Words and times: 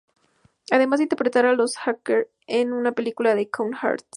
Además 0.71 0.97
de 0.97 1.03
interpretar 1.03 1.45
a 1.45 1.51
un 1.53 1.59
hacker 1.67 2.31
en 2.47 2.81
la 2.81 2.91
película 2.91 3.35
"The 3.35 3.51
Con 3.51 3.75
Artists". 3.83 4.09